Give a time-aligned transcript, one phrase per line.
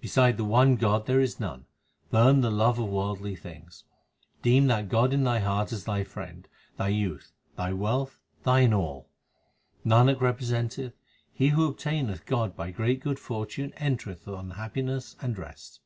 [0.00, 1.66] Beside the one God there is none:
[2.12, 3.82] burn the love of worldly things.
[4.40, 9.08] Deem that God in thy heart as thy friend, thy youth, thy wealth, thine all.
[9.84, 10.92] Nanak representeth,
[11.32, 15.80] he who obtaineth God by great good fortune enter eth on happiness and rest.